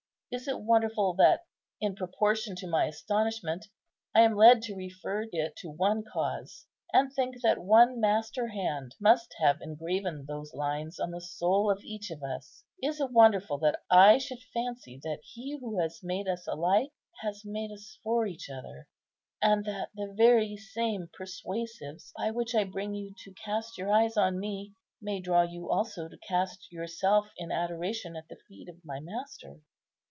Is 0.33 0.47
it 0.47 0.61
wonderful 0.61 1.13
that, 1.15 1.43
in 1.81 1.93
proportion 1.93 2.55
to 2.55 2.65
my 2.65 2.85
astonishment, 2.85 3.67
I 4.15 4.21
am 4.21 4.33
led 4.37 4.61
to 4.61 4.75
refer 4.77 5.25
it 5.29 5.57
to 5.57 5.69
one 5.69 6.05
cause, 6.09 6.67
and 6.93 7.11
think 7.11 7.41
that 7.41 7.59
one 7.61 7.99
Master 7.99 8.47
Hand 8.47 8.95
must 8.97 9.35
have 9.39 9.59
engraven 9.59 10.23
those 10.25 10.53
lines 10.53 11.01
on 11.01 11.11
the 11.11 11.19
soul 11.19 11.69
of 11.69 11.83
each 11.83 12.09
of 12.11 12.23
us? 12.23 12.63
Is 12.81 13.01
it 13.01 13.11
wonderful 13.11 13.57
that 13.57 13.81
I 13.91 14.19
should 14.19 14.41
fancy 14.53 15.01
that 15.03 15.19
He 15.21 15.57
who 15.59 15.77
has 15.81 15.99
made 16.01 16.29
us 16.29 16.47
alike 16.47 16.91
has 17.19 17.43
made 17.43 17.73
us 17.73 17.99
for 18.01 18.25
each 18.25 18.49
other, 18.49 18.87
and 19.41 19.65
that 19.65 19.89
the 19.95 20.13
very 20.15 20.55
same 20.55 21.09
persuasives 21.11 22.13
by 22.15 22.31
which 22.31 22.55
I 22.55 22.63
bring 22.63 22.93
you 22.95 23.13
to 23.25 23.33
cast 23.33 23.77
your 23.77 23.91
eyes 23.91 24.15
on 24.15 24.39
me, 24.39 24.75
may 25.01 25.19
draw 25.19 25.41
you 25.41 25.69
also 25.69 26.07
to 26.07 26.17
cast 26.19 26.71
yourself 26.71 27.33
in 27.37 27.51
adoration 27.51 28.15
at 28.15 28.29
the 28.29 28.37
feet 28.47 28.69
of 28.69 28.77
my 28.85 29.01
Master?" 29.01 29.59